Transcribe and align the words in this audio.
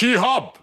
Maki 0.00 0.16
Hub. 0.16 0.58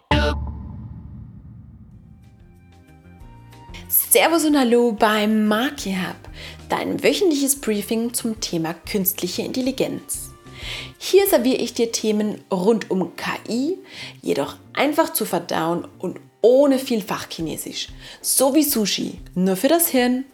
Servus 3.87 4.45
und 4.45 4.57
Hallo 4.57 4.93
beim 4.93 5.47
Maki 5.47 5.91
Hub, 5.93 6.15
dein 6.69 7.03
wöchentliches 7.03 7.61
Briefing 7.61 8.15
zum 8.15 8.39
Thema 8.39 8.73
künstliche 8.73 9.43
Intelligenz. 9.43 10.31
Hier 10.97 11.27
serviere 11.27 11.57
ich 11.57 11.75
dir 11.75 11.91
Themen 11.91 12.43
rund 12.51 12.89
um 12.89 13.11
KI, 13.15 13.77
jedoch 14.23 14.55
einfach 14.73 15.13
zu 15.13 15.23
verdauen 15.23 15.87
und 15.99 16.19
ohne 16.41 16.79
viel 16.79 17.03
Fachchinesisch. 17.03 17.89
So 18.21 18.55
wie 18.55 18.63
Sushi, 18.63 19.19
nur 19.35 19.55
für 19.55 19.67
das 19.67 19.89
Hirn. 19.89 20.25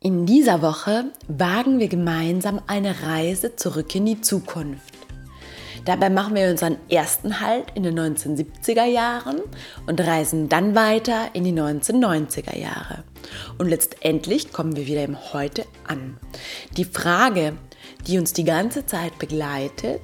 In 0.00 0.26
dieser 0.26 0.60
Woche 0.60 1.12
wagen 1.28 1.78
wir 1.78 1.88
gemeinsam 1.88 2.60
eine 2.66 3.02
Reise 3.02 3.54
zurück 3.54 3.94
in 3.94 4.06
die 4.06 4.20
Zukunft. 4.20 4.85
Dabei 5.86 6.10
machen 6.10 6.34
wir 6.34 6.50
unseren 6.50 6.78
ersten 6.88 7.40
Halt 7.40 7.66
in 7.76 7.84
den 7.84 7.96
1970er 7.98 8.84
Jahren 8.84 9.40
und 9.86 10.00
reisen 10.00 10.48
dann 10.48 10.74
weiter 10.74 11.30
in 11.32 11.44
die 11.44 11.52
1990er 11.52 12.58
Jahre. 12.58 13.04
Und 13.56 13.68
letztendlich 13.68 14.52
kommen 14.52 14.74
wir 14.74 14.88
wieder 14.88 15.04
im 15.04 15.32
Heute 15.32 15.64
an. 15.86 16.18
Die 16.76 16.84
Frage, 16.84 17.56
die 18.08 18.18
uns 18.18 18.32
die 18.32 18.42
ganze 18.42 18.84
Zeit 18.84 19.16
begleitet, 19.20 20.02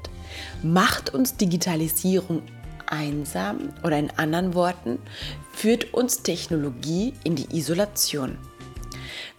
macht 0.62 1.12
uns 1.12 1.36
Digitalisierung 1.36 2.42
einsam 2.86 3.70
oder 3.82 3.98
in 3.98 4.10
anderen 4.10 4.54
Worten, 4.54 5.00
führt 5.52 5.92
uns 5.92 6.22
Technologie 6.22 7.12
in 7.24 7.34
die 7.34 7.56
Isolation. 7.56 8.38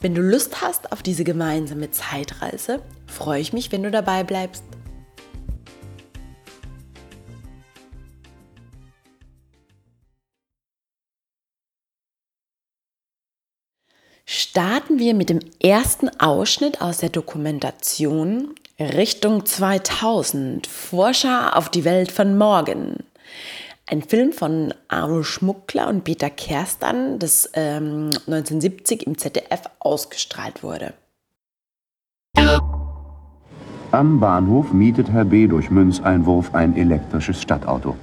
Wenn 0.02 0.14
du 0.14 0.22
Lust 0.22 0.62
hast 0.62 0.92
auf 0.92 1.04
diese 1.04 1.24
gemeinsame 1.24 1.90
Zeitreise, 1.92 2.82
freue 3.08 3.40
ich 3.40 3.54
mich, 3.54 3.72
wenn 3.72 3.84
du 3.84 3.92
dabei 3.92 4.26
bleibst. 4.26 4.64
Starten 14.94 15.00
wir 15.00 15.16
mit 15.16 15.30
dem 15.30 15.40
ersten 15.60 16.10
Ausschnitt 16.20 16.82
aus 16.82 17.00
der 17.00 17.10
Dokumentation 17.10 18.50
Richtung 18.80 19.44
2000, 19.44 20.68
Forscher 20.68 21.58
auf 21.58 21.70
die 21.70 21.84
Welt 21.84 22.12
von 22.12 22.38
morgen. 22.38 22.98
Ein 23.90 24.04
Film 24.04 24.34
von 24.34 24.72
Arno 24.90 25.24
Schmuckler 25.24 25.88
und 25.88 26.04
Peter 26.04 26.30
Kerstan, 26.30 27.18
das 27.18 27.50
ähm, 27.56 28.12
1970 28.28 29.08
im 29.08 29.18
ZDF 29.18 29.62
ausgestrahlt 29.80 30.62
wurde. 30.62 30.94
Am 33.92 34.20
Bahnhof 34.20 34.74
mietet 34.74 35.10
Herr 35.10 35.26
B. 35.26 35.48
durch 35.48 35.72
Münzeinwurf 35.72 36.54
ein 36.54 36.78
elektrisches 36.78 37.42
Stadtauto. 37.42 37.96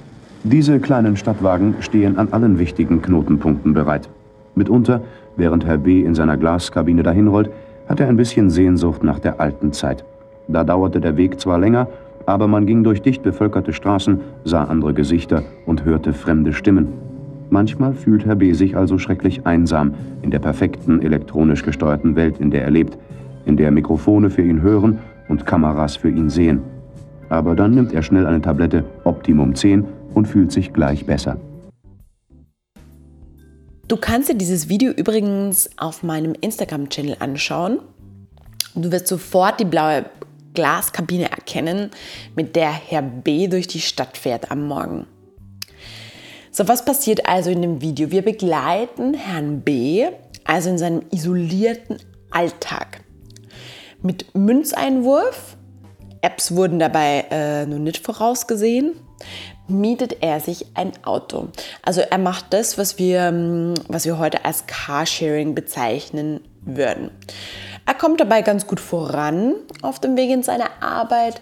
Diese 0.43 0.81
kleinen 0.81 1.15
Stadtwagen 1.15 1.75
stehen 1.79 2.17
an 2.17 2.33
allen 2.33 2.59
wichtigen 2.59 3.01
Knotenpunkten 3.01 3.73
bereit. 3.73 4.09
Mitunter, 4.55 5.01
während 5.41 5.65
Herr 5.65 5.79
B. 5.79 6.01
in 6.01 6.13
seiner 6.13 6.37
Glaskabine 6.37 7.01
dahinrollt, 7.01 7.49
hat 7.89 7.99
er 7.99 8.07
ein 8.07 8.15
bisschen 8.15 8.51
Sehnsucht 8.51 9.03
nach 9.03 9.17
der 9.17 9.41
alten 9.41 9.73
Zeit. 9.73 10.05
Da 10.47 10.63
dauerte 10.63 11.01
der 11.01 11.17
Weg 11.17 11.39
zwar 11.39 11.57
länger, 11.57 11.87
aber 12.27 12.47
man 12.47 12.67
ging 12.67 12.83
durch 12.83 13.01
dicht 13.01 13.23
bevölkerte 13.23 13.73
Straßen, 13.73 14.19
sah 14.45 14.65
andere 14.65 14.93
Gesichter 14.93 15.41
und 15.65 15.83
hörte 15.83 16.13
fremde 16.13 16.53
Stimmen. 16.53 16.89
Manchmal 17.49 17.93
fühlt 17.93 18.23
Herr 18.23 18.35
B. 18.35 18.53
sich 18.53 18.77
also 18.77 18.99
schrecklich 18.99 19.47
einsam 19.47 19.95
in 20.21 20.29
der 20.29 20.39
perfekten 20.39 21.01
elektronisch 21.01 21.63
gesteuerten 21.63 22.15
Welt, 22.15 22.39
in 22.39 22.51
der 22.51 22.63
er 22.63 22.71
lebt, 22.71 22.97
in 23.45 23.57
der 23.57 23.71
Mikrofone 23.71 24.29
für 24.29 24.43
ihn 24.43 24.61
hören 24.61 24.99
und 25.27 25.47
Kameras 25.47 25.95
für 25.95 26.09
ihn 26.09 26.29
sehen. 26.29 26.61
Aber 27.29 27.55
dann 27.55 27.71
nimmt 27.71 27.93
er 27.93 28.03
schnell 28.03 28.27
eine 28.27 28.41
Tablette 28.41 28.83
Optimum 29.05 29.55
10 29.55 29.85
und 30.13 30.27
fühlt 30.27 30.51
sich 30.51 30.71
gleich 30.71 31.07
besser. 31.07 31.37
Du 33.91 33.97
kannst 33.97 34.29
dir 34.29 34.35
dieses 34.35 34.69
Video 34.69 34.93
übrigens 34.93 35.69
auf 35.75 36.01
meinem 36.01 36.33
Instagram-Channel 36.39 37.17
anschauen. 37.19 37.81
Du 38.73 38.89
wirst 38.89 39.07
sofort 39.07 39.59
die 39.59 39.65
blaue 39.65 40.05
Glaskabine 40.53 41.29
erkennen, 41.29 41.91
mit 42.33 42.55
der 42.55 42.71
Herr 42.71 43.01
B 43.01 43.49
durch 43.49 43.67
die 43.67 43.81
Stadt 43.81 44.15
fährt 44.15 44.49
am 44.49 44.65
Morgen. 44.65 45.07
So, 46.51 46.69
was 46.69 46.85
passiert 46.85 47.27
also 47.27 47.49
in 47.49 47.61
dem 47.61 47.81
Video? 47.81 48.11
Wir 48.11 48.21
begleiten 48.21 49.13
Herrn 49.13 49.59
B, 49.59 50.07
also 50.45 50.69
in 50.69 50.77
seinem 50.77 51.01
isolierten 51.11 51.97
Alltag. 52.29 53.03
Mit 54.01 54.33
Münzeinwurf, 54.33 55.57
Apps 56.21 56.55
wurden 56.55 56.79
dabei 56.79 57.25
äh, 57.29 57.65
nur 57.65 57.79
nicht 57.79 58.05
vorausgesehen, 58.05 58.93
mietet 59.71 60.17
er 60.21 60.39
sich 60.39 60.67
ein 60.75 60.91
Auto. 61.03 61.47
Also 61.81 62.01
er 62.01 62.17
macht 62.17 62.47
das, 62.51 62.77
was 62.77 62.97
wir, 62.97 63.21
ähm, 63.21 63.73
was 63.87 64.05
wir 64.05 64.19
heute 64.19 64.45
als 64.45 64.67
Carsharing 64.67 65.55
bezeichnen 65.55 66.41
würden. 66.61 67.11
Er 67.85 67.95
kommt 67.95 68.19
dabei 68.19 68.41
ganz 68.41 68.67
gut 68.67 68.79
voran 68.79 69.55
auf 69.81 69.99
dem 69.99 70.15
Weg 70.15 70.29
in 70.29 70.43
seine 70.43 70.81
Arbeit, 70.81 71.41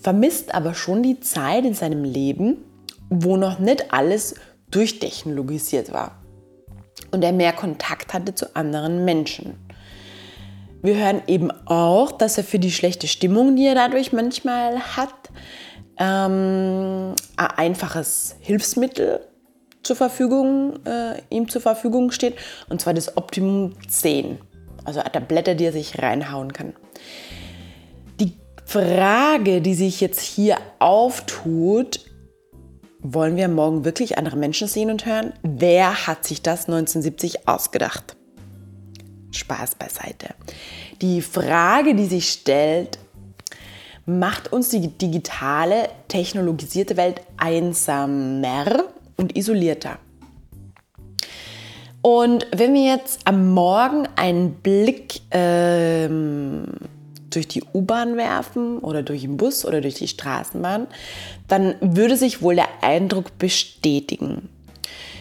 vermisst 0.00 0.54
aber 0.54 0.74
schon 0.74 1.02
die 1.02 1.20
Zeit 1.20 1.64
in 1.64 1.74
seinem 1.74 2.04
Leben, 2.04 2.58
wo 3.08 3.36
noch 3.36 3.58
nicht 3.58 3.92
alles 3.92 4.34
durchtechnologisiert 4.70 5.92
war 5.92 6.18
und 7.10 7.24
er 7.24 7.32
mehr 7.32 7.52
Kontakt 7.52 8.12
hatte 8.12 8.34
zu 8.34 8.54
anderen 8.54 9.04
Menschen. 9.04 9.54
Wir 10.82 10.96
hören 10.96 11.22
eben 11.26 11.50
auch, 11.66 12.12
dass 12.12 12.38
er 12.38 12.44
für 12.44 12.58
die 12.58 12.70
schlechte 12.70 13.08
Stimmung, 13.08 13.56
die 13.56 13.66
er 13.66 13.74
dadurch 13.74 14.12
manchmal 14.12 14.78
hat, 14.96 15.14
ähm, 15.98 17.14
ein 17.36 17.50
einfaches 17.56 18.36
Hilfsmittel 18.40 19.20
zur 19.82 19.96
Verfügung, 19.96 20.84
äh, 20.86 21.20
ihm 21.30 21.48
zur 21.48 21.60
Verfügung 21.60 22.10
steht, 22.10 22.36
und 22.68 22.80
zwar 22.80 22.94
das 22.94 23.16
Optimum 23.16 23.72
10 23.88 24.38
also 24.88 25.02
Tablette, 25.02 25.54
die 25.54 25.66
er 25.66 25.72
sich 25.72 26.00
reinhauen 26.00 26.52
kann. 26.52 26.72
Die 28.20 28.32
Frage, 28.64 29.60
die 29.60 29.74
sich 29.74 30.00
jetzt 30.00 30.20
hier 30.20 30.56
auftut, 30.78 32.00
wollen 33.00 33.36
wir 33.36 33.48
morgen 33.48 33.84
wirklich 33.84 34.16
andere 34.18 34.36
Menschen 34.36 34.66
sehen 34.66 34.90
und 34.90 35.04
hören? 35.04 35.34
Wer 35.42 36.06
hat 36.06 36.24
sich 36.24 36.42
das 36.42 36.68
1970 36.68 37.46
ausgedacht? 37.46 38.16
Spaß 39.30 39.74
beiseite. 39.74 40.34
Die 41.02 41.20
Frage, 41.20 41.94
die 41.94 42.06
sich 42.06 42.30
stellt, 42.30 42.98
macht 44.08 44.52
uns 44.52 44.70
die 44.70 44.88
digitale, 44.88 45.90
technologisierte 46.08 46.96
Welt 46.96 47.20
einsamer 47.36 48.84
und 49.16 49.36
isolierter? 49.36 49.98
Und 52.00 52.46
wenn 52.54 52.72
wir 52.72 52.84
jetzt 52.84 53.26
am 53.26 53.52
Morgen 53.52 54.08
einen 54.16 54.54
Blick 54.54 55.20
ähm, 55.30 56.64
durch 57.28 57.48
die 57.48 57.62
U-Bahn 57.74 58.16
werfen 58.16 58.78
oder 58.78 59.02
durch 59.02 59.20
den 59.22 59.36
Bus 59.36 59.66
oder 59.66 59.82
durch 59.82 59.96
die 59.96 60.08
Straßenbahn, 60.08 60.86
dann 61.46 61.74
würde 61.80 62.16
sich 62.16 62.40
wohl 62.40 62.54
der 62.54 62.68
Eindruck 62.80 63.36
bestätigen. 63.38 64.48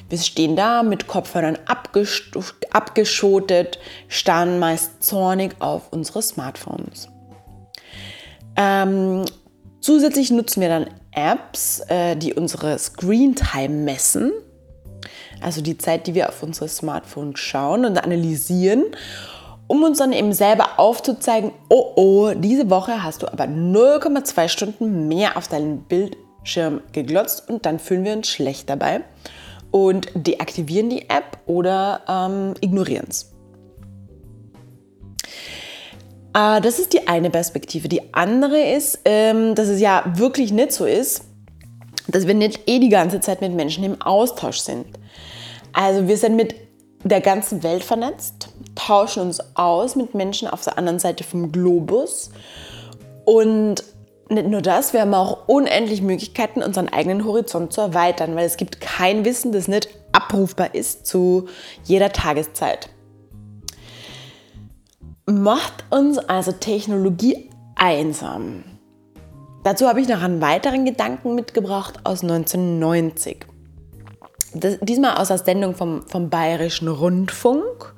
Wir 0.07 0.19
stehen 0.19 0.55
da 0.55 0.83
mit 0.83 1.07
Kopfhörern 1.07 1.57
abgeschotet, 1.67 3.79
starren 4.07 4.59
meist 4.59 5.03
zornig 5.03 5.55
auf 5.59 5.91
unsere 5.91 6.21
Smartphones. 6.21 7.09
Ähm, 8.57 9.23
zusätzlich 9.79 10.31
nutzen 10.31 10.62
wir 10.62 10.69
dann 10.69 10.88
Apps, 11.12 11.81
äh, 11.88 12.16
die 12.16 12.34
unsere 12.34 12.78
Screen 12.78 13.35
Time 13.35 13.69
messen 13.69 14.31
also 15.41 15.62
die 15.62 15.78
Zeit, 15.78 16.07
die 16.07 16.16
wir 16.16 16.29
auf 16.29 16.44
unsere 16.44 16.67
Smartphones 16.67 17.40
schauen 17.40 17.85
und 17.85 17.97
analysieren, 17.97 18.85
um 19.67 19.84
uns 19.84 20.00
dann 20.00 20.13
eben 20.13 20.34
selber 20.34 20.79
aufzuzeigen, 20.79 21.51
oh 21.69 21.94
oh, 21.96 22.34
diese 22.35 22.69
Woche 22.69 23.03
hast 23.03 23.23
du 23.23 23.31
aber 23.31 23.46
0,2 23.46 24.47
Stunden 24.47 25.08
mehr 25.08 25.37
auf 25.37 25.47
deinen 25.47 25.84
Bildschirm 25.84 26.81
geglotzt 26.93 27.49
und 27.49 27.66
dann 27.66 27.79
fühlen 27.79 28.05
wir 28.05 28.14
uns 28.14 28.29
schlecht 28.29 28.70
dabei 28.70 29.02
und 29.72 30.09
deaktivieren 30.16 30.90
die 30.90 31.09
App 31.09 31.40
oder 31.46 32.02
ähm, 32.08 32.53
ignorieren 32.61 33.08
es. 33.09 33.34
Äh, 36.34 36.62
das 36.62 36.79
ist 36.79 36.94
die 36.94 37.08
eine 37.08 37.29
Perspektive. 37.29 37.88
Die 37.88 38.14
andere 38.14 38.59
ist, 38.59 39.00
ähm, 39.06 39.56
dass 39.56 39.68
es 39.68 39.79
ja 39.79 40.03
wirklich 40.16 40.52
nicht 40.52 40.72
so 40.72 40.85
ist, 40.85 41.24
dass 42.08 42.28
wir 42.28 42.34
nicht 42.34 42.62
eh 42.68 42.79
die 42.79 42.90
ganze 42.90 43.20
Zeit 43.20 43.41
mit 43.41 43.53
Menschen 43.53 43.84
im 43.84 44.02
Austausch 44.02 44.59
sind. 44.59 44.85
Also 45.74 46.08
wir 46.08 46.18
sind 46.18 46.35
mit 46.35 46.56
der 47.03 47.22
ganzen 47.22 47.64
Welt 47.64 47.84
vernetzt, 47.84 48.50
tauschen 48.76 49.24
uns 49.24 49.40
aus 49.56 49.96
mit 49.96 50.16
Menschen 50.16 50.47
auf 50.47 50.64
der 50.64 50.78
anderen 50.78 51.00
Seite 51.00 51.24
vom 51.24 51.52
Globus 51.52 52.32
und 53.26 53.84
nicht 54.29 54.47
nur 54.47 54.62
das, 54.62 54.94
wir 54.94 55.02
haben 55.02 55.14
auch 55.14 55.47
unendlich 55.47 56.02
Möglichkeiten, 56.02 56.62
unseren 56.62 56.90
eigenen 56.90 57.26
Horizont 57.26 57.72
zu 57.72 57.82
erweitern, 57.82 58.35
weil 58.35 58.46
es 58.46 58.58
gibt 58.58 58.82
kein 58.82 59.24
Wissen, 59.24 59.52
das 59.52 59.68
nicht 59.68 59.90
abrufbar 60.12 60.76
ist 60.76 61.06
zu 61.06 61.47
jeder 61.84 62.12
Tageszeit. 62.12 62.90
Macht 65.29 65.84
uns 65.90 66.18
also 66.20 66.53
Technologie 66.53 67.50
einsam 67.76 68.64
Dazu 69.66 69.85
habe 69.85 70.00
ich 70.00 70.08
noch 70.08 70.22
einen 70.22 70.40
weiteren 70.40 70.85
Gedanken 70.85 71.35
mitgebracht 71.35 72.00
aus 72.06 72.24
1990. 72.24 73.46
Das, 74.53 74.78
diesmal 74.82 75.18
aus 75.18 75.28
der 75.28 75.40
Sendung 75.40 75.76
vom, 75.76 76.08
vom 76.08 76.29
Bayerischen 76.29 76.88
Rundfunk. 76.88 77.94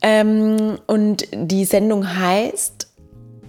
Ähm, 0.00 0.78
und 0.86 1.28
die 1.34 1.66
Sendung 1.66 2.16
heißt 2.18 2.90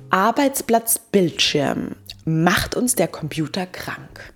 Arbeitsplatz 0.10 1.00
Bildschirm. 1.00 1.96
Macht 2.26 2.76
uns 2.76 2.96
der 2.96 3.08
Computer 3.08 3.66
krank? 3.66 4.34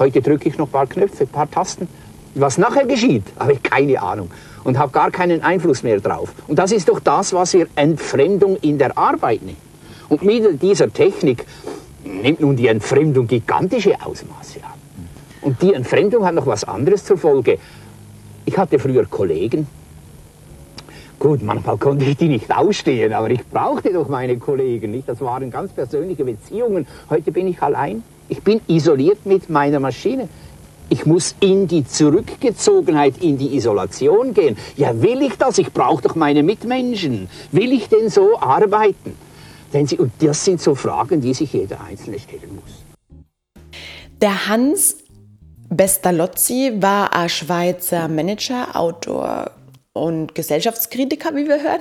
Heute 0.00 0.20
drücke 0.20 0.48
ich 0.48 0.58
noch 0.58 0.66
ein 0.66 0.72
paar 0.72 0.88
Knöpfe, 0.88 1.22
ein 1.22 1.28
paar 1.28 1.48
Tasten. 1.48 1.86
Was 2.34 2.58
nachher 2.58 2.86
geschieht, 2.86 3.22
habe 3.38 3.52
ich 3.52 3.62
keine 3.62 4.02
Ahnung 4.02 4.32
und 4.64 4.78
habe 4.78 4.92
gar 4.92 5.10
keinen 5.10 5.42
Einfluss 5.42 5.82
mehr 5.82 6.00
drauf. 6.00 6.32
Und 6.46 6.58
das 6.58 6.72
ist 6.72 6.88
doch 6.88 7.00
das, 7.00 7.32
was 7.32 7.52
wir 7.54 7.66
Entfremdung 7.76 8.56
in 8.56 8.78
der 8.78 8.96
Arbeit 8.96 9.42
nennen. 9.42 9.56
Und 10.08 10.22
mit 10.22 10.60
dieser 10.60 10.92
Technik 10.92 11.46
nimmt 12.04 12.40
nun 12.40 12.56
die 12.56 12.66
Entfremdung 12.66 13.26
gigantische 13.26 13.94
Ausmaße 13.94 14.60
an. 14.62 14.80
Und 15.42 15.62
die 15.62 15.72
Entfremdung 15.72 16.24
hat 16.24 16.34
noch 16.34 16.46
was 16.46 16.64
anderes 16.64 17.04
zur 17.04 17.16
Folge. 17.16 17.58
Ich 18.44 18.58
hatte 18.58 18.78
früher 18.78 19.06
Kollegen. 19.06 19.66
Gut, 21.18 21.42
manchmal 21.42 21.76
konnte 21.76 22.06
ich 22.06 22.16
die 22.16 22.28
nicht 22.28 22.50
ausstehen, 22.54 23.12
aber 23.12 23.30
ich 23.30 23.46
brauchte 23.46 23.92
doch 23.92 24.08
meine 24.08 24.38
Kollegen 24.38 24.90
nicht. 24.90 25.08
Das 25.08 25.20
waren 25.20 25.50
ganz 25.50 25.72
persönliche 25.72 26.24
Beziehungen. 26.24 26.86
Heute 27.10 27.30
bin 27.30 27.46
ich 27.46 27.60
allein. 27.62 28.02
Ich 28.28 28.42
bin 28.42 28.60
isoliert 28.66 29.26
mit 29.26 29.50
meiner 29.50 29.80
Maschine. 29.80 30.28
Ich 30.92 31.06
muss 31.06 31.36
in 31.38 31.68
die 31.68 31.86
Zurückgezogenheit, 31.86 33.18
in 33.22 33.38
die 33.38 33.54
Isolation 33.54 34.34
gehen. 34.34 34.56
Ja, 34.76 35.00
will 35.00 35.22
ich 35.22 35.36
das? 35.36 35.58
Ich 35.58 35.72
brauche 35.72 36.02
doch 36.02 36.16
meine 36.16 36.42
Mitmenschen. 36.42 37.28
Will 37.52 37.72
ich 37.72 37.88
denn 37.88 38.10
so 38.10 38.38
arbeiten? 38.40 39.16
Denn 39.72 39.86
sie, 39.86 39.98
und 39.98 40.12
das 40.18 40.44
sind 40.44 40.60
so 40.60 40.74
Fragen, 40.74 41.20
die 41.20 41.32
sich 41.32 41.52
jeder 41.52 41.80
Einzelne 41.80 42.18
stellen 42.18 42.56
muss. 42.56 42.74
Der 44.20 44.48
Hans 44.48 44.96
Bestalozzi 45.68 46.72
war 46.80 47.14
ein 47.14 47.28
Schweizer 47.28 48.08
Manager, 48.08 48.74
Autor 48.74 49.52
und 49.92 50.34
Gesellschaftskritiker, 50.34 51.36
wie 51.36 51.46
wir 51.46 51.62
hören. 51.62 51.80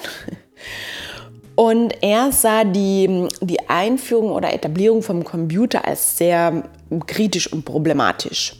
Und 1.55 1.95
er 2.01 2.31
sah 2.31 2.63
die, 2.63 3.27
die 3.41 3.67
Einführung 3.67 4.31
oder 4.31 4.53
Etablierung 4.53 5.01
vom 5.01 5.23
Computer 5.23 5.83
als 5.85 6.17
sehr 6.17 6.69
kritisch 7.07 7.51
und 7.51 7.65
problematisch. 7.65 8.58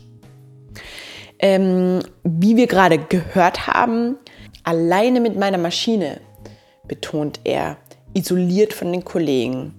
Ähm, 1.39 2.01
wie 2.23 2.57
wir 2.57 2.67
gerade 2.67 2.97
gehört 2.97 3.67
haben, 3.67 4.17
alleine 4.63 5.21
mit 5.21 5.37
meiner 5.37 5.57
Maschine, 5.57 6.19
betont 6.87 7.39
er, 7.43 7.77
isoliert 8.13 8.73
von 8.73 8.91
den 8.91 9.05
Kollegen. 9.05 9.73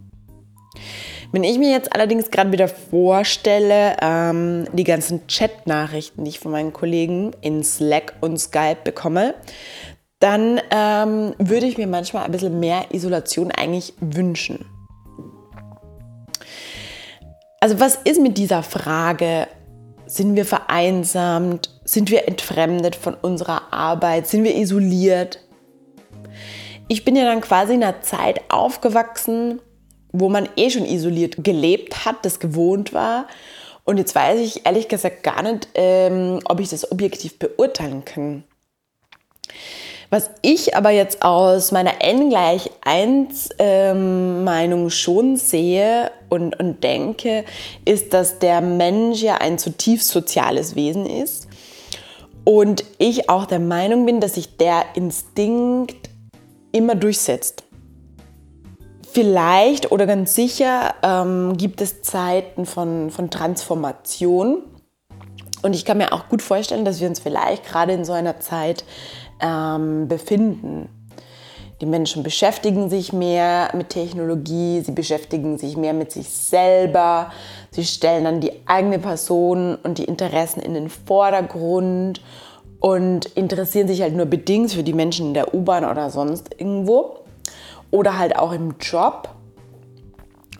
Wenn 1.33 1.45
ich 1.45 1.59
mir 1.59 1.71
jetzt 1.71 1.95
allerdings 1.95 2.31
gerade 2.31 2.51
wieder 2.51 2.67
vorstelle, 2.67 3.97
ähm, 4.01 4.67
die 4.73 4.85
ganzen 4.85 5.27
Chat-Nachrichten, 5.29 6.25
die 6.25 6.31
ich 6.31 6.41
von 6.41 6.51
meinen 6.51 6.73
Kollegen 6.73 7.33
in 7.41 7.63
Slack 7.63 8.15
und 8.21 8.39
Skype 8.39 8.79
bekomme, 8.83 9.35
dann 10.19 10.61
ähm, 10.71 11.35
würde 11.39 11.67
ich 11.67 11.79
mir 11.79 11.87
manchmal 11.87 12.25
ein 12.25 12.33
bisschen 12.33 12.59
mehr 12.59 12.87
Isolation 12.93 13.53
eigentlich 13.53 13.95
wünschen. 14.01 14.67
Also 17.61 17.79
was 17.79 17.97
ist 17.97 18.21
mit 18.21 18.37
dieser 18.37 18.63
Frage, 18.63 19.47
sind 20.11 20.35
wir 20.35 20.45
vereinsamt, 20.45 21.71
sind 21.85 22.11
wir 22.11 22.27
entfremdet 22.27 22.97
von 22.97 23.15
unserer 23.15 23.73
Arbeit, 23.73 24.27
sind 24.27 24.43
wir 24.43 24.57
isoliert? 24.57 25.39
Ich 26.89 27.05
bin 27.05 27.15
ja 27.15 27.25
dann 27.25 27.41
quasi 27.41 27.75
in 27.75 27.85
einer 27.85 28.03
Zeit 28.03 28.41
aufgewachsen, 28.49 29.61
wo 30.13 30.29
man 30.29 30.49
eh 30.57 30.71
schon 30.71 30.85
isoliert 30.85 31.45
gelebt 31.45 32.05
hat, 32.05 32.25
das 32.25 32.41
gewohnt 32.41 32.93
war. 32.93 33.29
Und 33.85 33.99
jetzt 33.99 34.15
weiß 34.15 34.41
ich 34.41 34.67
ehrlich 34.67 34.89
gesagt 34.89 35.23
gar 35.23 35.43
nicht, 35.43 35.69
ähm, 35.75 36.41
ob 36.45 36.59
ich 36.59 36.71
das 36.71 36.91
objektiv 36.91 37.39
beurteilen 37.39 38.05
kann. 38.05 38.43
Was 40.11 40.29
ich 40.43 40.77
aber 40.77 40.91
jetzt 40.91 41.23
aus 41.23 41.71
meiner 41.71 42.03
N 42.03 42.31
gleich 42.31 42.69
1 42.85 43.51
ähm, 43.61 44.43
Meinung 44.43 44.91
schon 44.91 45.37
sehe 45.37 46.11
und, 46.29 46.59
und 46.59 46.83
denke, 46.83 47.45
ist, 47.85 48.13
dass 48.13 48.41
der 48.41 48.61
Mensch 48.61 49.23
ja 49.23 49.37
ein 49.37 49.57
zutiefst 49.57 50.09
soziales 50.09 50.75
Wesen 50.75 51.07
ist. 51.07 51.47
Und 52.45 52.85
ich 52.99 53.31
auch 53.31 53.47
der 53.47 53.61
Meinung 53.61 54.05
bin, 54.05 54.21
dass 54.21 54.35
sich 54.35 54.57
der 54.57 54.85
Instinkt 54.95 56.11
immer 56.73 56.97
durchsetzt. 56.97 57.63
Vielleicht 59.13 59.93
oder 59.93 60.07
ganz 60.07 60.35
sicher 60.35 60.95
ähm, 61.03 61.57
gibt 61.57 61.81
es 61.81 62.03
Zeiten 62.03 62.67
von, 62.67 63.11
von 63.11 63.31
Transformation. 63.31 64.63
Und 65.63 65.75
ich 65.75 65.85
kann 65.85 65.99
mir 65.99 66.13
auch 66.13 66.29
gut 66.29 66.43
vorstellen, 66.43 66.85
dass 66.85 67.01
wir 67.01 67.09
uns 67.09 67.21
vielleicht 67.21 67.65
gerade 67.65 67.93
in 67.93 68.05
so 68.05 68.13
einer 68.13 68.41
Zeit 68.41 68.85
ähm, 69.41 70.09
befinden. 70.09 70.89
Die 71.81 71.87
Menschen 71.87 72.23
beschäftigen 72.23 72.91
sich 72.91 73.13
mehr 73.13 73.71
mit 73.75 73.89
Technologie, 73.89 74.83
sie 74.83 74.93
beschäftigen 74.93 75.57
sich 75.57 75.79
mehr 75.79 75.95
mit 75.95 76.13
sich 76.13 76.29
selber, 76.29 77.33
sie 77.71 77.85
stellen 77.85 78.25
dann 78.25 78.41
die 78.41 78.53
eigene 78.67 78.99
Person 78.99 79.77
und 79.77 79.97
die 79.97 80.05
Interessen 80.05 80.61
in 80.61 80.75
den 80.75 80.91
Vordergrund 80.91 82.21
und 82.81 83.27
interessieren 83.35 83.89
sich 83.89 84.03
halt 84.03 84.15
nur 84.15 84.27
bedingt 84.27 84.73
für 84.73 84.83
die 84.83 84.93
Menschen 84.93 85.29
in 85.29 85.35
der 85.35 85.55
U-Bahn 85.55 85.87
oder 85.87 86.11
sonst 86.11 86.51
irgendwo 86.59 87.21
oder 87.91 88.19
halt 88.19 88.37
auch 88.37 88.53
im 88.53 88.75
Job. 88.79 89.31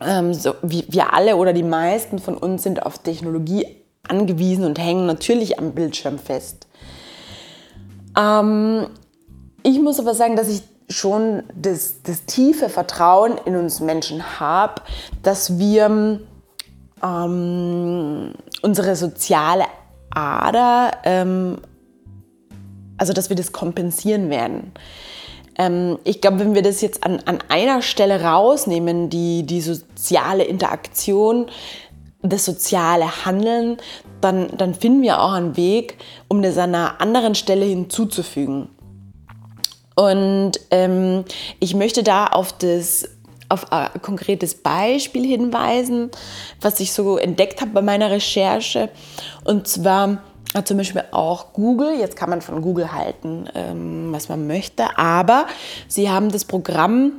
Ähm, 0.03 0.33
so, 0.33 0.55
wie, 0.63 0.87
wir 0.89 1.13
alle 1.13 1.37
oder 1.37 1.53
die 1.53 1.63
meisten 1.63 2.19
von 2.19 2.39
uns 2.39 2.63
sind 2.63 2.87
auf 2.87 2.99
Technologie 2.99 3.67
angewiesen 4.09 4.65
und 4.65 4.79
hängen 4.79 5.05
natürlich 5.05 5.59
am 5.59 5.73
Bildschirm 5.73 6.19
fest. 6.19 6.67
Ähm, 8.17 8.87
ich 9.63 9.81
muss 9.81 9.99
aber 10.01 10.15
sagen, 10.15 10.37
dass 10.37 10.49
ich 10.49 10.63
schon 10.89 11.45
das, 11.55 12.03
das 12.03 12.25
tiefe 12.25 12.69
Vertrauen 12.69 13.39
in 13.45 13.57
uns 13.57 13.81
Menschen 13.81 14.41
habe, 14.41 14.83
dass 15.23 15.59
wir 15.59 16.21
ähm, 17.03 18.33
unsere 18.63 18.97
soziale 18.97 19.65
Ader, 20.11 20.93
ähm, 21.05 21.59
also 22.99 23.13
dass 23.13 23.29
wir 23.29 23.37
das 23.37 23.53
kompensieren 23.53 24.31
werden. 24.31 24.73
Ähm, 25.57 25.99
ich 26.05 26.21
glaube, 26.21 26.41
wenn 26.41 26.55
wir 26.55 26.63
das 26.63 26.81
jetzt 26.81 27.05
an, 27.05 27.21
an 27.25 27.39
einer 27.49 27.83
Stelle 27.83 28.23
rausnehmen, 28.23 29.11
die, 29.11 29.45
die 29.45 29.61
soziale 29.61 30.45
Interaktion, 30.45 31.47
das 32.23 32.45
soziale 32.45 33.25
Handeln, 33.25 33.79
dann, 34.21 34.49
dann 34.57 34.75
finden 34.75 35.03
wir 35.03 35.21
auch 35.21 35.33
einen 35.33 35.57
Weg, 35.57 35.97
um 36.29 36.43
das 36.43 36.59
an 36.59 36.75
einer 36.75 37.01
anderen 37.01 37.35
Stelle 37.35 37.65
hinzuzufügen. 37.65 38.69
Und 39.95 40.53
ähm, 40.71 41.25
ich 41.59 41.75
möchte 41.75 42.03
da 42.03 42.27
auf 42.27 42.53
das 42.53 43.09
auf 43.51 43.73
ein 43.73 44.01
konkretes 44.01 44.55
Beispiel 44.55 45.27
hinweisen, 45.27 46.11
was 46.61 46.79
ich 46.79 46.93
so 46.93 47.19
entdeckt 47.19 47.61
habe 47.61 47.73
bei 47.73 47.83
meiner 47.83 48.11
Recherche. 48.11 48.91
Und 49.45 49.67
zwar 49.67 50.23
hat 50.55 50.69
zum 50.69 50.77
Beispiel 50.77 51.05
auch 51.11 51.53
Google, 51.53 51.99
jetzt 51.99 52.17
kann 52.17 52.31
man 52.31 52.43
von 52.43 52.63
Google 52.63 52.93
halten, 52.93 53.49
ähm, 53.55 54.13
was 54.13 54.29
man 54.29 54.47
möchte, 54.47 54.97
aber 54.97 55.47
sie 55.89 56.09
haben 56.09 56.31
das 56.31 56.45
Programm 56.45 57.15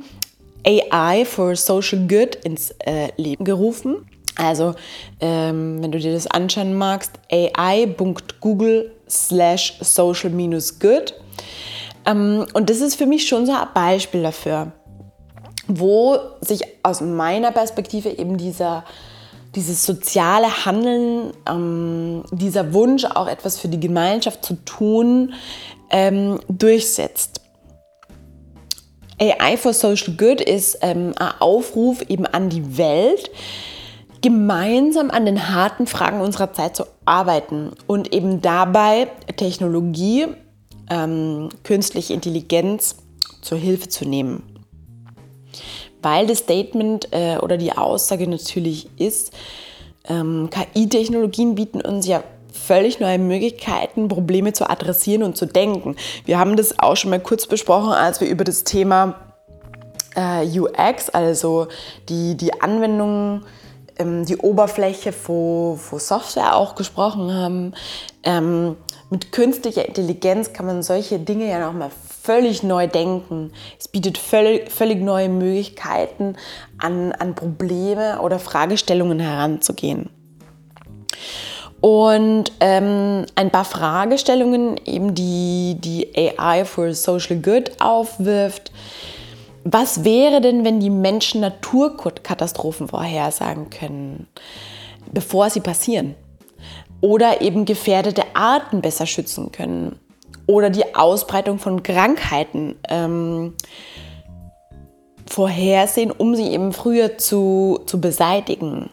AI 0.66 1.24
for 1.24 1.54
Social 1.56 2.06
Good 2.08 2.36
ins 2.44 2.70
äh, 2.80 3.08
Leben 3.16 3.44
gerufen. 3.44 4.06
Also, 4.36 4.74
ähm, 5.20 5.82
wenn 5.82 5.92
du 5.92 5.98
dir 5.98 6.12
das 6.12 6.26
anschauen 6.26 6.74
magst, 6.74 7.12
ai.google 7.30 8.92
slash 9.08 9.78
social-good. 9.80 11.14
Ähm, 12.06 12.46
und 12.54 12.70
das 12.70 12.80
ist 12.80 12.96
für 12.96 13.06
mich 13.06 13.28
schon 13.28 13.46
so 13.46 13.52
ein 13.52 13.68
Beispiel 13.74 14.22
dafür, 14.22 14.72
wo 15.68 16.18
sich 16.40 16.62
aus 16.82 17.00
meiner 17.00 17.52
Perspektive 17.52 18.08
eben 18.08 18.36
dieser 18.38 18.84
dieses 19.54 19.84
soziale 19.84 20.64
Handeln, 20.64 21.32
ähm, 21.48 22.24
dieser 22.30 22.72
Wunsch, 22.72 23.04
auch 23.04 23.28
etwas 23.28 23.58
für 23.58 23.68
die 23.68 23.80
Gemeinschaft 23.80 24.44
zu 24.44 24.54
tun, 24.64 25.34
ähm, 25.90 26.40
durchsetzt. 26.48 27.40
AI 29.20 29.56
for 29.56 29.72
Social 29.72 30.14
Good 30.16 30.40
ist 30.40 30.78
ähm, 30.80 31.12
ein 31.16 31.32
Aufruf 31.38 32.02
eben 32.08 32.26
an 32.26 32.48
die 32.48 32.76
Welt, 32.78 33.30
gemeinsam 34.22 35.10
an 35.10 35.26
den 35.26 35.50
harten 35.50 35.86
Fragen 35.86 36.20
unserer 36.20 36.52
Zeit 36.52 36.76
zu 36.76 36.84
arbeiten 37.04 37.72
und 37.86 38.12
eben 38.12 38.40
dabei 38.40 39.08
Technologie, 39.36 40.26
ähm, 40.88 41.48
künstliche 41.64 42.14
Intelligenz 42.14 42.96
zur 43.42 43.58
Hilfe 43.58 43.88
zu 43.88 44.04
nehmen 44.04 44.52
weil 46.02 46.26
das 46.26 46.38
Statement 46.38 47.08
äh, 47.12 47.38
oder 47.38 47.56
die 47.56 47.72
Aussage 47.72 48.28
natürlich 48.28 48.88
ist, 48.98 49.32
ähm, 50.08 50.50
KI-Technologien 50.50 51.54
bieten 51.54 51.80
uns 51.80 52.06
ja 52.06 52.22
völlig 52.52 53.00
neue 53.00 53.18
Möglichkeiten, 53.18 54.08
Probleme 54.08 54.52
zu 54.52 54.68
adressieren 54.68 55.22
und 55.22 55.36
zu 55.36 55.46
denken. 55.46 55.96
Wir 56.24 56.38
haben 56.38 56.56
das 56.56 56.78
auch 56.78 56.96
schon 56.96 57.10
mal 57.10 57.20
kurz 57.20 57.46
besprochen, 57.46 57.92
als 57.92 58.20
wir 58.20 58.28
über 58.28 58.44
das 58.44 58.64
Thema 58.64 59.14
äh, 60.14 60.46
UX, 60.58 61.08
also 61.08 61.68
die, 62.08 62.36
die 62.36 62.60
Anwendung, 62.60 63.42
ähm, 63.98 64.24
die 64.24 64.36
Oberfläche, 64.36 65.12
wo, 65.26 65.78
wo 65.90 65.98
Software 65.98 66.56
auch 66.56 66.74
gesprochen 66.74 67.32
haben. 67.34 67.74
Ähm, 68.22 68.76
mit 69.10 69.32
künstlicher 69.32 69.86
Intelligenz 69.86 70.52
kann 70.52 70.66
man 70.66 70.82
solche 70.82 71.18
Dinge 71.18 71.48
ja 71.48 71.58
nochmal 71.58 71.90
völlig 72.22 72.62
neu 72.62 72.86
denken. 72.86 73.52
Es 73.78 73.88
bietet 73.88 74.16
völlig, 74.16 74.70
völlig 74.70 75.02
neue 75.02 75.28
Möglichkeiten, 75.28 76.36
an, 76.78 77.12
an 77.12 77.34
Probleme 77.34 78.20
oder 78.20 78.38
Fragestellungen 78.38 79.20
heranzugehen. 79.20 80.08
Und 81.82 82.52
ähm, 82.60 83.26
ein 83.34 83.50
paar 83.50 83.64
Fragestellungen, 83.64 84.76
eben 84.86 85.14
die 85.16 85.76
die 85.80 86.08
AI 86.16 86.64
for 86.64 86.94
Social 86.94 87.36
Good 87.36 87.72
aufwirft. 87.80 88.70
Was 89.64 90.04
wäre 90.04 90.40
denn, 90.40 90.64
wenn 90.64 90.80
die 90.80 90.90
Menschen 90.90 91.40
Naturkatastrophen 91.40 92.88
vorhersagen 92.88 93.70
können, 93.70 94.26
bevor 95.12 95.50
sie 95.50 95.60
passieren? 95.60 96.14
Oder 97.00 97.40
eben 97.40 97.64
gefährdete 97.64 98.22
Arten 98.34 98.80
besser 98.80 99.06
schützen 99.06 99.52
können? 99.52 99.98
Oder 100.46 100.70
die 100.70 100.94
Ausbreitung 100.94 101.58
von 101.58 101.82
Krankheiten 101.82 102.76
ähm, 102.88 103.54
vorhersehen, 105.28 106.10
um 106.10 106.34
sie 106.34 106.48
eben 106.48 106.72
früher 106.72 107.18
zu, 107.18 107.80
zu 107.86 108.00
beseitigen? 108.00 108.90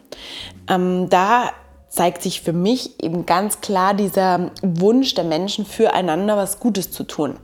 Ähm, 0.69 1.09
da 1.09 1.51
zeigt 1.89 2.21
sich 2.21 2.41
für 2.41 2.53
mich 2.53 3.03
eben 3.03 3.25
ganz 3.25 3.61
klar 3.61 3.95
dieser 3.95 4.51
Wunsch 4.61 5.15
der 5.15 5.23
Menschen 5.23 5.65
füreinander 5.65 6.37
was 6.37 6.59
Gutes 6.59 6.91
zu 6.91 7.03
tun. 7.03 7.39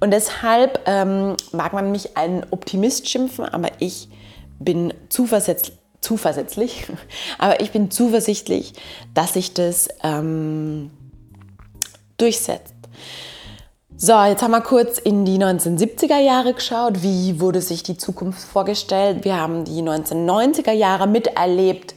Und 0.00 0.10
deshalb 0.12 0.80
ähm, 0.86 1.36
mag 1.52 1.72
man 1.72 1.92
mich 1.92 2.16
einen 2.16 2.44
Optimist 2.50 3.08
schimpfen, 3.08 3.44
aber 3.44 3.70
ich 3.78 4.08
bin 4.58 4.92
zuversichtlich, 5.08 5.76
zuversichtlich 6.00 6.86
aber 7.38 7.60
ich 7.60 7.72
bin 7.72 7.90
zuversichtlich, 7.90 8.74
dass 9.14 9.34
sich 9.34 9.54
das 9.54 9.88
ähm, 10.02 10.90
durchsetzt. 12.16 12.74
So, 14.02 14.18
jetzt 14.24 14.42
haben 14.42 14.52
wir 14.52 14.62
kurz 14.62 14.96
in 14.96 15.26
die 15.26 15.36
1970er 15.36 16.18
Jahre 16.18 16.54
geschaut. 16.54 17.02
Wie 17.02 17.38
wurde 17.38 17.60
sich 17.60 17.82
die 17.82 17.98
Zukunft 17.98 18.40
vorgestellt? 18.40 19.24
Wir 19.26 19.36
haben 19.36 19.66
die 19.66 19.82
1990er 19.82 20.72
Jahre 20.72 21.06
miterlebt 21.06 21.94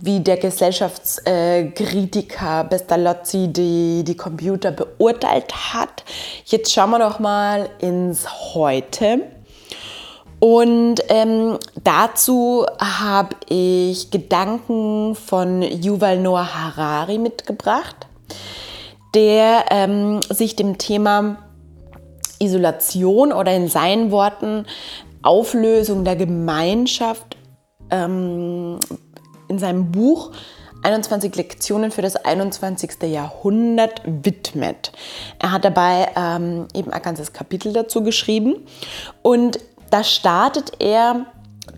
wie 0.00 0.20
der 0.20 0.36
Gesellschaftskritiker 0.36 2.64
Pestalozzi 2.64 3.48
die, 3.48 4.04
die 4.04 4.16
Computer 4.16 4.70
beurteilt 4.70 5.72
hat. 5.72 6.04
Jetzt 6.44 6.72
schauen 6.72 6.90
wir 6.90 6.98
doch 6.98 7.18
mal 7.18 7.70
ins 7.78 8.54
Heute. 8.54 9.22
Und 10.40 10.96
ähm, 11.08 11.58
dazu 11.82 12.66
habe 12.78 13.34
ich 13.48 14.10
Gedanken 14.10 15.14
von 15.14 15.62
Yuval 15.62 16.18
Noah 16.18 16.54
Harari 16.54 17.16
mitgebracht, 17.18 17.96
der 19.14 19.64
ähm, 19.70 20.20
sich 20.28 20.54
dem 20.54 20.76
Thema 20.76 21.38
Isolation 22.40 23.32
oder 23.32 23.54
in 23.54 23.68
seinen 23.68 24.10
Worten 24.10 24.66
Auflösung 25.22 26.04
der 26.04 26.16
Gemeinschaft 26.16 27.38
ähm, 27.90 28.78
in 29.54 29.58
seinem 29.60 29.92
Buch 29.92 30.32
21 30.82 31.34
Lektionen 31.36 31.90
für 31.90 32.02
das 32.02 32.16
21. 32.16 33.02
Jahrhundert 33.04 34.02
widmet. 34.04 34.92
Er 35.38 35.52
hat 35.52 35.64
dabei 35.64 36.08
ähm, 36.16 36.66
eben 36.74 36.92
ein 36.92 37.02
ganzes 37.02 37.32
Kapitel 37.32 37.72
dazu 37.72 38.02
geschrieben 38.02 38.66
und 39.22 39.58
da 39.90 40.04
startet 40.04 40.72
er 40.80 41.26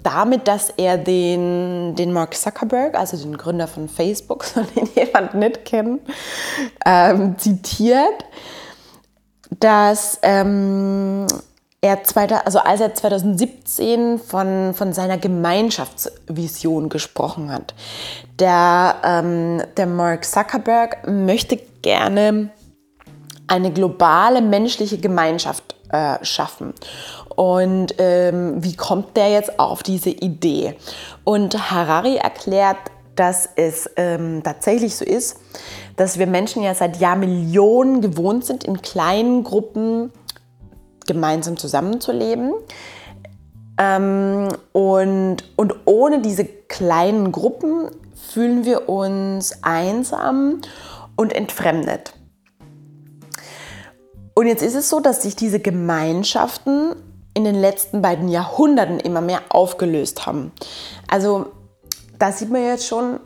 damit, 0.03 0.49
dass 0.49 0.71
er 0.71 0.99
den, 0.99 1.95
den 1.95 2.13
Mark 2.13 2.35
Zuckerberg, 2.35 2.97
also 2.97 3.17
den 3.17 3.37
Gründer 3.37 3.69
von 3.69 3.89
Facebook, 3.89 4.45
soll 4.55 4.65
den 4.65 4.89
jemand 4.95 5.35
nicht 5.35 5.65
kennen, 5.65 6.01
ähm, 6.85 7.39
zitiert, 7.39 8.25
dass 9.61 10.19
ähm, 10.23 11.27
er 11.81 11.99
also 12.47 12.59
als 12.59 12.81
er 12.81 12.95
2017 12.95 14.19
von, 14.19 14.75
von 14.75 14.93
seiner 14.93 15.19
Gemeinschaftsvision 15.19 16.89
gesprochen 16.89 17.53
hat. 17.53 17.75
Der, 18.39 18.97
ähm, 19.05 19.63
der 19.77 19.87
Mark 19.87 20.25
Zuckerberg 20.25 21.07
möchte 21.07 21.59
gerne 21.83 22.51
eine 23.47 23.73
globale 23.73 24.41
menschliche 24.41 24.99
Gemeinschaft 24.99 25.77
äh, 25.91 26.25
schaffen. 26.25 26.75
Und 27.37 27.95
ähm, 27.99 28.65
wie 28.65 28.75
kommt 28.75 29.17
der 29.17 29.31
jetzt 29.31 29.61
auf 29.61 29.83
diese 29.83 30.11
Idee? 30.11 30.75
Und 31.25 31.71
Harari 31.71 32.17
erklärt, 32.17 32.79
dass 33.15 33.49
es 33.57 33.89
ähm, 33.97 34.43
tatsächlich 34.43 34.97
so 34.97 35.05
ist, 35.05 35.39
dass 35.97 36.19
wir 36.19 36.27
Menschen 36.27 36.63
ja 36.63 36.75
seit 36.75 36.99
Jahrmillionen 36.99 38.01
gewohnt 38.01 38.45
sind, 38.45 38.65
in 38.65 38.83
kleinen 38.83 39.45
Gruppen 39.45 40.13
gemeinsam 41.07 41.57
zusammenzuleben. 41.57 42.53
Ähm, 43.79 44.49
und, 44.73 45.37
und 45.57 45.75
ohne 45.85 46.21
diese 46.21 46.45
kleinen 46.45 47.33
Gruppen 47.33 47.91
fühlen 48.15 48.65
wir 48.65 48.89
uns 48.89 49.63
einsam 49.63 50.61
und 51.17 51.35
entfremdet. 51.35 52.13
Und 54.35 54.47
jetzt 54.47 54.63
ist 54.63 54.75
es 54.75 54.91
so, 54.91 55.01
dass 55.01 55.23
sich 55.23 55.35
diese 55.35 55.61
Gemeinschaften 55.61 56.95
in 57.33 57.45
den 57.45 57.55
letzten 57.55 58.03
beiden 58.03 58.29
Jahrhunderten 58.29 59.01
immer 59.01 59.21
mehr 59.21 59.41
aufgelöst 59.49 60.27
haben. 60.27 60.53
Also 61.09 61.47
da 62.19 62.33
sieht 62.33 62.51
man 62.51 62.63
jetzt 62.63 62.87
schon, 62.87 63.21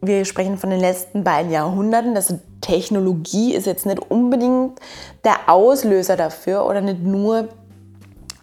wir 0.00 0.24
sprechen 0.24 0.58
von 0.58 0.70
den 0.70 0.80
letzten 0.80 1.24
beiden 1.24 1.50
Jahrhunderten, 1.50 2.14
dass 2.14 2.34
Technologie 2.68 3.54
ist 3.54 3.66
jetzt 3.66 3.86
nicht 3.86 3.98
unbedingt 4.10 4.78
der 5.24 5.48
Auslöser 5.48 6.16
dafür 6.16 6.66
oder 6.66 6.82
nicht 6.82 7.02
nur 7.02 7.48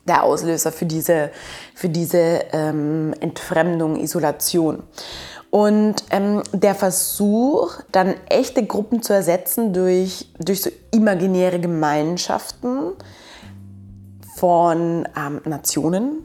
der 0.08 0.24
Auslöser 0.24 0.72
für 0.72 0.88
diese, 0.88 1.30
für 1.76 1.90
diese 1.90 2.42
ähm, 2.52 3.14
Entfremdung, 3.20 3.98
Isolation. 3.98 4.82
Und 5.52 5.96
ähm, 6.10 6.42
der 6.54 6.74
Versuch, 6.74 7.80
dann 7.92 8.16
echte 8.28 8.66
Gruppen 8.66 9.04
zu 9.04 9.14
ersetzen 9.14 9.74
durch, 9.74 10.28
durch 10.40 10.64
so 10.64 10.72
imaginäre 10.92 11.60
Gemeinschaften 11.60 12.94
von 14.38 15.08
ähm, 15.16 15.42
Nationen, 15.46 16.24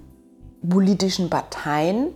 politischen 0.67 1.29
Parteien, 1.29 2.09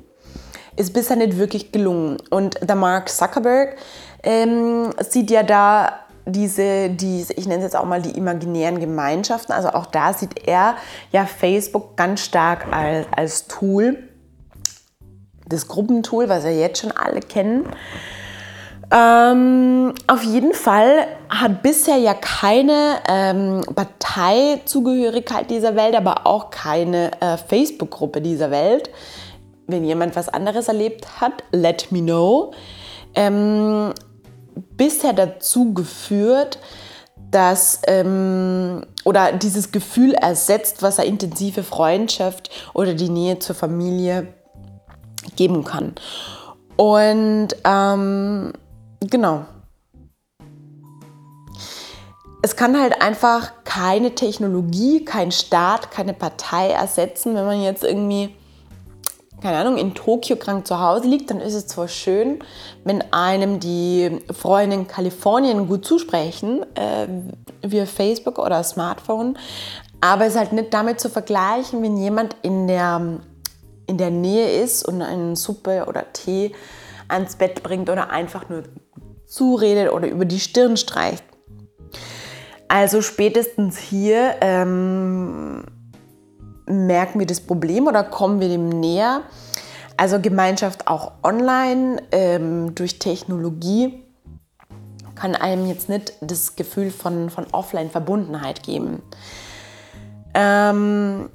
ist 0.77 0.95
bisher 0.95 1.17
nicht 1.17 1.37
wirklich 1.37 1.73
gelungen. 1.73 2.17
Und 2.31 2.59
der 2.63 2.77
Mark 2.77 3.11
Zuckerberg 3.11 3.77
ähm, 4.25 4.91
sieht 5.09 5.31
ja 5.31 5.43
da 5.43 6.01
diese, 6.27 6.91
diese, 6.91 7.35
ich 7.35 7.47
nenne 7.47 7.59
es 7.59 7.65
jetzt 7.65 7.77
auch 7.77 7.85
mal 7.85 8.01
die 8.01 8.17
imaginären 8.17 8.81
Gemeinschaften, 8.81 9.53
also 9.53 9.69
auch 9.71 9.87
da 9.87 10.13
sieht 10.13 10.47
er 10.47 10.77
ja 11.13 11.27
Facebook 11.27 11.97
ganz 11.97 12.23
stark 12.23 12.67
als, 12.73 13.07
als 13.15 13.47
Tool, 13.47 14.09
das 15.47 15.69
Gruppentool, 15.69 16.29
was 16.29 16.45
wir 16.45 16.57
jetzt 16.57 16.81
schon 16.81 16.93
alle 16.93 17.21
kennen. 17.21 17.67
Ähm, 18.91 19.95
auf 20.07 20.23
jeden 20.23 20.55
Fall 20.55 21.07
hat 21.29 21.63
bisher 21.63 21.97
ja 21.97 22.15
keine 22.15 22.99
ähm, 23.09 23.63
Parteizugehörigkeit 23.75 25.51
dieser 25.51 25.75
Welt, 25.75 25.95
aber 25.95 26.27
auch 26.27 26.51
keine 26.51 27.11
äh, 27.21 27.37
Facebook-Gruppe 27.37 28.21
dieser 28.21 28.51
Welt. 28.51 28.91
Wenn 29.67 29.85
jemand 29.85 30.17
was 30.17 30.29
anderes 30.29 30.69
erlebt 30.69 31.21
hat, 31.21 31.45
let 31.51 31.91
me 31.91 32.01
know, 32.01 32.53
ähm, 33.15 33.93
bisher 34.55 35.13
dazu 35.13 35.75
geführt, 35.75 36.59
dass 37.31 37.81
ähm, 37.87 38.87
oder 39.05 39.33
dieses 39.33 39.73
Gefühl 39.73 40.15
ersetzt, 40.15 40.83
was 40.83 40.99
eine 40.99 41.09
intensive 41.09 41.63
Freundschaft 41.63 42.51
oder 42.75 42.95
die 42.95 43.09
Nähe 43.09 43.39
zur 43.39 43.55
Familie 43.55 44.33
geben 45.37 45.65
kann. 45.65 45.95
Und 46.77 47.49
ähm, 47.65 48.53
genau. 49.01 49.47
Es 52.43 52.57
kann 52.57 52.79
halt 52.79 53.01
einfach 53.01 53.53
keine 53.65 54.15
Technologie, 54.15 55.05
kein 55.05 55.33
Staat, 55.33 55.91
keine 55.91 56.13
Partei 56.13 56.71
ersetzen, 56.71 57.35
wenn 57.35 57.47
man 57.47 57.63
jetzt 57.63 57.83
irgendwie 57.83 58.37
keine 59.45 59.59
Ahnung, 59.59 59.77
in 59.77 59.93
Tokio 59.93 60.37
krank 60.37 60.67
zu 60.67 60.81
Hause 60.81 61.07
liegt, 61.07 61.31
dann 61.31 61.39
ist 61.39 61.53
es 61.53 61.67
zwar 61.67 61.87
schön, 61.87 62.39
wenn 62.83 63.05
einem 63.13 63.61
die 63.61 64.23
Freunde 64.33 64.75
in 64.75 64.89
Kalifornien 64.89 65.69
gut 65.69 65.85
zusprechen, 65.85 66.65
äh, 66.75 67.07
via 67.61 67.85
Facebook 67.85 68.39
oder 68.39 68.65
Smartphone, 68.65 69.37
aber 70.01 70.25
es 70.25 70.33
ist 70.33 70.39
halt 70.39 70.55
nicht 70.55 70.73
damit 70.73 70.99
zu 70.99 71.11
vergleichen, 71.11 71.83
wenn 71.83 71.99
jemand 71.99 72.35
in 72.41 72.69
der, 72.69 73.21
in 73.87 73.99
der 73.99 74.11
Nähe 74.11 74.63
ist 74.63 74.89
und 74.89 75.03
eine 75.03 75.37
Suppe 75.37 75.85
oder 75.89 76.11
Tee 76.15 76.55
ans 77.09 77.37
Bett 77.37 77.63
bringt 77.63 77.91
oder 77.91 78.09
einfach 78.09 78.49
nur 78.49 78.63
zuredet 79.27 79.93
oder 79.93 80.09
über 80.09 80.25
die 80.25 80.41
Stirn 80.41 80.79
streicht. 80.79 81.23
Also 82.69 83.03
spätestens 83.03 83.77
hier 83.77 84.37
ähm, 84.41 85.65
merken 86.67 87.19
wir 87.19 87.27
das 87.27 87.41
Problem 87.41 87.87
oder 87.87 88.05
kommen 88.05 88.41
wir 88.41 88.49
dem 88.49 88.69
näher. 88.69 89.23
Also 89.97 90.21
Gemeinschaft 90.21 90.89
auch 90.89 91.13
online 91.23 92.03
ähm, 92.11 92.75
durch 92.75 92.99
Technologie 92.99 94.03
kann 95.15 95.37
einem 95.37 95.67
jetzt 95.67 95.89
nicht 95.89 96.15
das 96.21 96.57
Gefühl 96.57 96.91
von, 96.91 97.31
von 97.31 97.47
Offline-Verbundenheit 97.53 98.63
geben. 98.63 99.03
Ähm, 100.35 101.31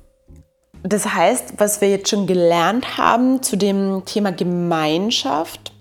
das 0.84 1.14
heißt, 1.14 1.54
was 1.58 1.82
wir 1.82 1.90
jetzt 1.90 2.10
schon 2.10 2.28
gelernt 2.28 2.98
haben 2.98 3.42
zu 3.42 3.56
dem 3.56 4.04
Thema 4.06 4.32
Gemeinschaft, 4.32 5.74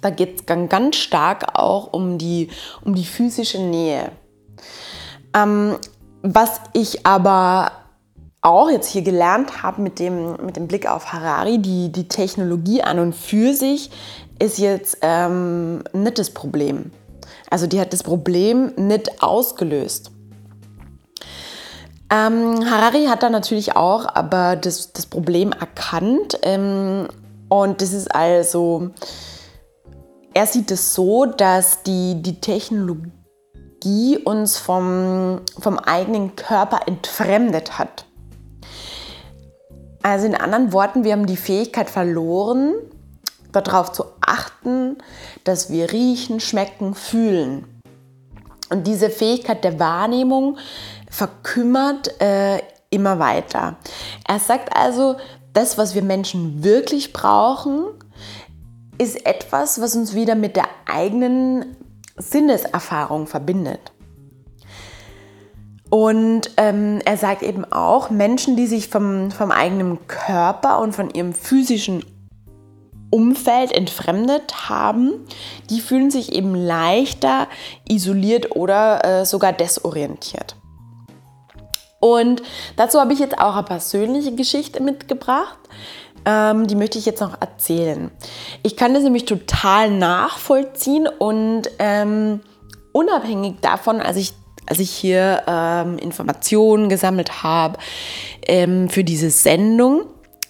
da 0.00 0.10
geht 0.10 0.40
es 0.40 0.46
ganz 0.46 0.96
stark 0.96 1.58
auch 1.58 1.92
um 1.92 2.18
die, 2.18 2.48
um 2.84 2.94
die 2.94 3.04
physische 3.04 3.60
Nähe. 3.60 4.12
Ähm, 5.34 5.76
was 6.22 6.60
ich 6.72 7.06
aber 7.06 7.72
auch 8.42 8.70
jetzt 8.70 8.88
hier 8.88 9.02
gelernt 9.02 9.62
habe 9.62 9.82
mit 9.82 9.98
dem, 9.98 10.36
mit 10.44 10.56
dem 10.56 10.66
Blick 10.66 10.88
auf 10.88 11.12
Harari, 11.12 11.58
die, 11.58 11.92
die 11.92 12.08
Technologie 12.08 12.82
an 12.82 12.98
und 12.98 13.14
für 13.14 13.54
sich 13.54 13.90
ist 14.38 14.58
jetzt 14.58 14.98
ähm, 15.02 15.82
nicht 15.92 16.18
das 16.18 16.30
Problem. 16.30 16.90
Also 17.50 17.66
die 17.66 17.80
hat 17.80 17.92
das 17.92 18.02
Problem 18.02 18.72
nicht 18.76 19.22
ausgelöst. 19.22 20.12
Ähm, 22.12 22.68
Harari 22.68 23.06
hat 23.06 23.22
da 23.22 23.30
natürlich 23.30 23.76
auch 23.76 24.06
aber 24.14 24.56
das, 24.56 24.92
das 24.92 25.06
Problem 25.06 25.52
erkannt 25.52 26.38
ähm, 26.42 27.08
und 27.48 27.82
das 27.82 27.92
ist 27.92 28.12
also, 28.14 28.90
er 30.32 30.46
sieht 30.46 30.70
es 30.70 30.94
so, 30.94 31.26
dass 31.26 31.82
die, 31.82 32.20
die 32.20 32.40
Technologie 32.40 34.18
uns 34.24 34.56
vom, 34.56 35.40
vom 35.58 35.78
eigenen 35.78 36.34
Körper 36.36 36.80
entfremdet 36.86 37.78
hat. 37.78 38.06
Also 40.02 40.26
in 40.26 40.34
anderen 40.34 40.72
Worten, 40.72 41.04
wir 41.04 41.12
haben 41.12 41.26
die 41.26 41.36
Fähigkeit 41.36 41.90
verloren, 41.90 42.74
darauf 43.52 43.92
zu 43.92 44.04
achten, 44.20 44.96
dass 45.44 45.70
wir 45.70 45.92
riechen, 45.92 46.40
schmecken, 46.40 46.94
fühlen. 46.94 47.66
Und 48.70 48.86
diese 48.86 49.10
Fähigkeit 49.10 49.64
der 49.64 49.78
Wahrnehmung 49.78 50.56
verkümmert 51.10 52.20
äh, 52.20 52.60
immer 52.90 53.18
weiter. 53.18 53.76
Er 54.26 54.38
sagt 54.38 54.76
also, 54.76 55.16
das, 55.52 55.76
was 55.76 55.94
wir 55.94 56.02
Menschen 56.02 56.62
wirklich 56.62 57.12
brauchen, 57.12 57.86
ist 58.98 59.26
etwas, 59.26 59.80
was 59.80 59.96
uns 59.96 60.14
wieder 60.14 60.34
mit 60.34 60.56
der 60.56 60.68
eigenen 60.86 61.76
Sinneserfahrung 62.16 63.26
verbindet. 63.26 63.92
Und 65.90 66.52
ähm, 66.56 67.00
er 67.04 67.16
sagt 67.16 67.42
eben 67.42 67.70
auch, 67.70 68.10
Menschen, 68.10 68.56
die 68.56 68.68
sich 68.68 68.88
vom, 68.88 69.32
vom 69.32 69.50
eigenen 69.50 70.06
Körper 70.06 70.78
und 70.78 70.94
von 70.94 71.10
ihrem 71.10 71.34
physischen 71.34 72.04
Umfeld 73.10 73.72
entfremdet 73.72 74.68
haben, 74.68 75.26
die 75.68 75.80
fühlen 75.80 76.12
sich 76.12 76.32
eben 76.32 76.54
leichter 76.54 77.48
isoliert 77.88 78.54
oder 78.54 79.04
äh, 79.04 79.26
sogar 79.26 79.52
desorientiert. 79.52 80.54
Und 81.98 82.42
dazu 82.76 83.00
habe 83.00 83.12
ich 83.12 83.18
jetzt 83.18 83.38
auch 83.38 83.56
eine 83.56 83.64
persönliche 83.64 84.34
Geschichte 84.34 84.80
mitgebracht. 84.82 85.58
Ähm, 86.24 86.68
die 86.68 86.76
möchte 86.76 86.98
ich 86.98 87.06
jetzt 87.06 87.20
noch 87.20 87.40
erzählen. 87.40 88.12
Ich 88.62 88.76
kann 88.76 88.94
das 88.94 89.02
nämlich 89.02 89.24
total 89.24 89.90
nachvollziehen 89.90 91.08
und 91.18 91.62
ähm, 91.80 92.40
unabhängig 92.92 93.56
davon, 93.60 94.00
als 94.00 94.16
ich 94.16 94.34
als 94.70 94.78
ich 94.78 94.90
hier 94.90 95.42
ähm, 95.46 95.98
Informationen 95.98 96.88
gesammelt 96.88 97.42
habe 97.42 97.78
ähm, 98.46 98.88
für 98.88 99.02
diese 99.02 99.30
Sendung. 99.30 100.02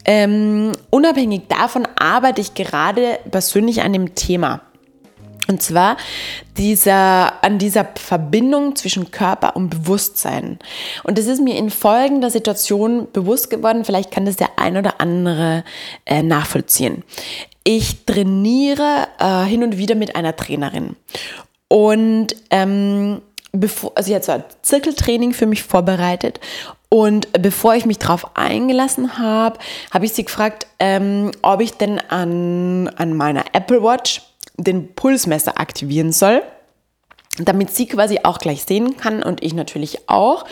Ähm, 0.04 0.72
unabhängig 0.90 1.48
davon 1.48 1.88
arbeite 1.98 2.40
ich 2.40 2.54
gerade 2.54 3.18
persönlich 3.30 3.82
an 3.82 3.92
dem 3.92 4.14
Thema. 4.14 4.60
Und 5.48 5.62
zwar 5.62 5.96
dieser, 6.58 7.42
an 7.42 7.58
dieser 7.58 7.88
Verbindung 7.96 8.76
zwischen 8.76 9.10
Körper 9.10 9.56
und 9.56 9.70
Bewusstsein. 9.70 10.58
Und 11.02 11.18
das 11.18 11.26
ist 11.26 11.40
mir 11.40 11.56
in 11.56 11.70
folgender 11.70 12.30
Situation 12.30 13.08
bewusst 13.12 13.50
geworden. 13.50 13.84
Vielleicht 13.84 14.12
kann 14.12 14.26
das 14.26 14.36
der 14.36 14.50
ein 14.58 14.76
oder 14.76 15.00
andere 15.00 15.64
äh, 16.04 16.22
nachvollziehen. 16.22 17.02
Ich 17.64 18.04
trainiere 18.04 19.08
äh, 19.18 19.44
hin 19.44 19.64
und 19.64 19.76
wieder 19.76 19.96
mit 19.96 20.14
einer 20.14 20.36
Trainerin. 20.36 20.94
Und 21.66 22.28
ähm, 22.50 23.20
bevor, 23.52 23.92
also 23.94 24.18
so 24.20 24.32
ein 24.32 24.44
Zirkeltraining 24.62 25.32
für 25.32 25.46
mich 25.46 25.62
vorbereitet 25.62 26.40
und 26.92 27.32
bevor 27.32 27.76
ich 27.76 27.86
mich 27.86 27.98
darauf 27.98 28.36
eingelassen 28.36 29.16
habe, 29.16 29.58
habe 29.92 30.04
ich 30.04 30.12
sie 30.12 30.24
gefragt, 30.24 30.66
ähm, 30.80 31.30
ob 31.40 31.60
ich 31.60 31.74
denn 31.74 32.00
an, 32.00 32.88
an 32.96 33.14
meiner 33.14 33.44
Apple 33.52 33.82
Watch 33.82 34.22
den 34.56 34.94
Pulsmesser 34.94 35.60
aktivieren 35.60 36.10
soll, 36.10 36.42
damit 37.38 37.70
sie 37.70 37.86
quasi 37.86 38.18
auch 38.24 38.38
gleich 38.38 38.64
sehen 38.64 38.96
kann 38.96 39.22
und 39.22 39.42
ich 39.42 39.54
natürlich 39.54 40.08
auch, 40.08 40.44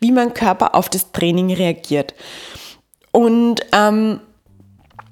wie 0.00 0.12
mein 0.12 0.32
Körper 0.32 0.74
auf 0.74 0.88
das 0.88 1.12
Training 1.12 1.52
reagiert. 1.52 2.14
Und 3.10 3.60
ähm, 3.72 4.20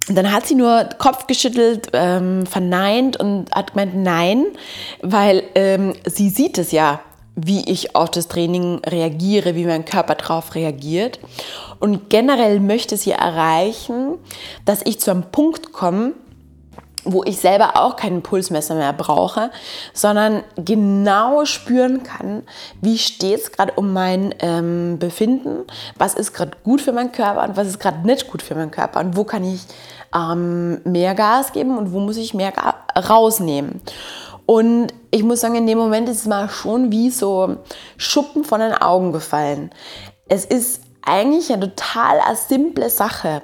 dann 0.08 0.32
hat 0.32 0.46
sie 0.46 0.54
nur 0.54 0.88
Kopf 0.96 1.26
geschüttelt, 1.26 1.88
ähm, 1.92 2.46
verneint 2.46 3.18
und 3.18 3.54
hat 3.54 3.74
gemeint, 3.74 3.94
nein, 3.96 4.46
weil 5.02 5.42
ähm, 5.54 5.92
sie 6.06 6.30
sieht 6.30 6.56
es 6.56 6.72
ja 6.72 7.00
wie 7.44 7.68
ich 7.70 7.94
auf 7.96 8.10
das 8.10 8.28
Training 8.28 8.80
reagiere, 8.86 9.54
wie 9.54 9.64
mein 9.64 9.84
Körper 9.84 10.14
darauf 10.14 10.54
reagiert. 10.54 11.20
Und 11.78 12.10
generell 12.10 12.60
möchte 12.60 12.96
sie 12.96 13.12
erreichen, 13.12 14.18
dass 14.64 14.82
ich 14.84 15.00
zu 15.00 15.10
einem 15.10 15.24
Punkt 15.30 15.72
komme, 15.72 16.12
wo 17.04 17.24
ich 17.24 17.38
selber 17.38 17.76
auch 17.76 17.96
keinen 17.96 18.22
Pulsmesser 18.22 18.74
mehr 18.74 18.92
brauche, 18.92 19.50
sondern 19.94 20.42
genau 20.56 21.44
spüren 21.44 22.02
kann, 22.02 22.42
wie 22.80 22.98
steht 22.98 23.40
es 23.40 23.52
gerade 23.52 23.72
um 23.76 23.92
mein 23.92 24.34
ähm, 24.40 24.98
Befinden, 24.98 25.64
was 25.96 26.14
ist 26.14 26.34
gerade 26.34 26.52
gut 26.62 26.80
für 26.80 26.92
meinen 26.92 27.12
Körper 27.12 27.44
und 27.44 27.56
was 27.56 27.68
ist 27.68 27.80
gerade 27.80 28.06
nicht 28.06 28.30
gut 28.30 28.42
für 28.42 28.54
meinen 28.54 28.70
Körper 28.70 29.00
und 29.00 29.16
wo 29.16 29.24
kann 29.24 29.44
ich 29.44 29.62
ähm, 30.14 30.80
mehr 30.84 31.14
Gas 31.14 31.52
geben 31.52 31.78
und 31.78 31.92
wo 31.92 32.00
muss 32.00 32.16
ich 32.16 32.34
mehr 32.34 32.52
rausnehmen. 32.96 33.80
Und 34.50 34.88
ich 35.12 35.22
muss 35.22 35.42
sagen, 35.42 35.54
in 35.54 35.68
dem 35.68 35.78
Moment 35.78 36.08
ist 36.08 36.22
es 36.22 36.26
mal 36.26 36.48
schon 36.48 36.90
wie 36.90 37.10
so 37.10 37.58
Schuppen 37.96 38.42
von 38.42 38.58
den 38.58 38.72
Augen 38.72 39.12
gefallen. 39.12 39.70
Es 40.26 40.44
ist 40.44 40.80
eigentlich 41.02 41.52
eine 41.52 41.72
total 41.72 42.18
simple 42.34 42.90
Sache. 42.90 43.42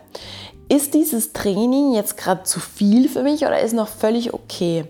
Ist 0.69 0.95
dieses 0.95 1.33
Training 1.33 1.95
jetzt 1.95 2.16
gerade 2.16 2.42
zu 2.42 2.59
viel 2.59 3.09
für 3.09 3.23
mich 3.23 3.42
oder 3.42 3.61
ist 3.61 3.73
noch 3.73 3.87
völlig 3.87 4.35
okay? 4.35 4.87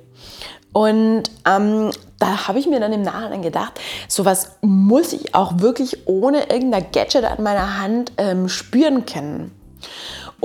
Und 0.72 1.24
ähm, 1.44 1.90
da 2.18 2.48
habe 2.48 2.60
ich 2.60 2.66
mir 2.66 2.80
dann 2.80 2.94
im 2.94 3.02
Nachhinein 3.02 3.42
gedacht, 3.42 3.78
sowas 4.08 4.52
muss 4.62 5.12
ich 5.12 5.34
auch 5.34 5.58
wirklich 5.58 6.08
ohne 6.08 6.48
irgendein 6.48 6.92
Gadget 6.92 7.24
an 7.24 7.42
meiner 7.42 7.78
Hand 7.78 8.12
ähm, 8.16 8.48
spüren 8.48 9.04
können. 9.04 9.52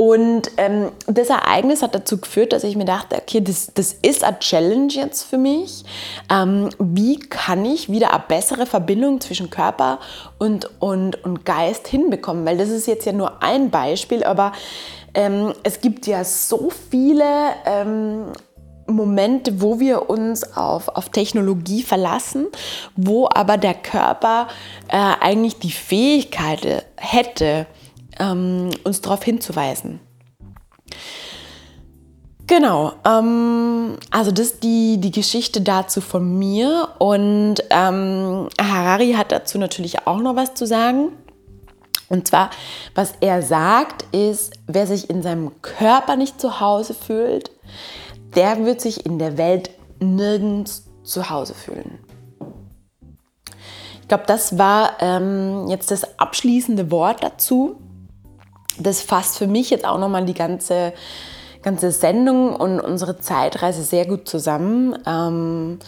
Und 0.01 0.49
ähm, 0.57 0.91
das 1.05 1.29
Ereignis 1.29 1.83
hat 1.83 1.93
dazu 1.93 2.19
geführt, 2.19 2.53
dass 2.53 2.63
ich 2.63 2.75
mir 2.75 2.85
dachte, 2.85 3.17
okay, 3.17 3.39
das, 3.39 3.71
das 3.75 3.93
ist 4.01 4.23
eine 4.23 4.39
Challenge 4.39 4.91
jetzt 4.91 5.21
für 5.21 5.37
mich. 5.37 5.83
Ähm, 6.27 6.71
wie 6.79 7.19
kann 7.19 7.63
ich 7.65 7.87
wieder 7.87 8.11
eine 8.11 8.23
bessere 8.27 8.65
Verbindung 8.65 9.21
zwischen 9.21 9.51
Körper 9.51 9.99
und, 10.39 10.71
und, 10.81 11.23
und 11.23 11.45
Geist 11.45 11.87
hinbekommen? 11.87 12.47
Weil 12.47 12.57
das 12.57 12.69
ist 12.69 12.87
jetzt 12.87 13.05
ja 13.05 13.11
nur 13.11 13.43
ein 13.43 13.69
Beispiel, 13.69 14.23
aber 14.23 14.53
ähm, 15.13 15.53
es 15.61 15.81
gibt 15.81 16.07
ja 16.07 16.23
so 16.23 16.71
viele 16.89 17.23
ähm, 17.67 18.23
Momente, 18.87 19.61
wo 19.61 19.79
wir 19.79 20.09
uns 20.09 20.57
auf, 20.57 20.87
auf 20.87 21.09
Technologie 21.09 21.83
verlassen, 21.83 22.47
wo 22.95 23.29
aber 23.31 23.57
der 23.57 23.75
Körper 23.75 24.47
äh, 24.87 24.97
eigentlich 24.97 25.59
die 25.59 25.71
Fähigkeit 25.71 26.87
hätte, 26.97 27.67
ähm, 28.19 28.69
uns 28.83 29.01
darauf 29.01 29.23
hinzuweisen. 29.23 29.99
Genau, 32.47 32.91
ähm, 33.05 33.95
also 34.09 34.31
das 34.31 34.47
ist 34.47 34.63
die, 34.63 34.97
die 34.99 35.11
Geschichte 35.11 35.61
dazu 35.61 36.01
von 36.01 36.37
mir 36.37 36.89
und 36.99 37.55
ähm, 37.69 38.49
Harari 38.59 39.13
hat 39.13 39.31
dazu 39.31 39.57
natürlich 39.57 40.05
auch 40.05 40.19
noch 40.19 40.35
was 40.35 40.53
zu 40.53 40.67
sagen. 40.67 41.13
Und 42.09 42.27
zwar, 42.27 42.49
was 42.93 43.13
er 43.21 43.41
sagt, 43.41 44.03
ist, 44.13 44.51
wer 44.67 44.85
sich 44.85 45.09
in 45.09 45.23
seinem 45.23 45.61
Körper 45.61 46.17
nicht 46.17 46.41
zu 46.41 46.59
Hause 46.59 46.93
fühlt, 46.93 47.51
der 48.35 48.65
wird 48.65 48.81
sich 48.81 49.05
in 49.05 49.17
der 49.17 49.37
Welt 49.37 49.69
nirgends 50.01 50.89
zu 51.03 51.29
Hause 51.29 51.53
fühlen. 51.53 51.99
Ich 54.01 54.09
glaube, 54.09 54.25
das 54.27 54.57
war 54.57 54.97
ähm, 54.99 55.67
jetzt 55.69 55.89
das 55.89 56.19
abschließende 56.19 56.91
Wort 56.91 57.23
dazu 57.23 57.77
das 58.77 59.01
fasst 59.01 59.37
für 59.37 59.47
mich 59.47 59.69
jetzt 59.69 59.85
auch 59.85 59.97
nochmal 59.97 60.25
die 60.25 60.33
ganze, 60.33 60.93
ganze 61.61 61.91
Sendung 61.91 62.55
und 62.55 62.79
unsere 62.79 63.19
Zeitreise 63.19 63.83
sehr 63.83 64.05
gut 64.05 64.27
zusammen. 64.27 64.97
Ähm, 65.05 65.79